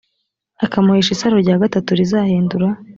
akamuhesha 0.65 1.11
isaro 1.15 1.35
rya 1.43 1.55
gatatu 1.61 1.89
rizahindura 1.99 2.67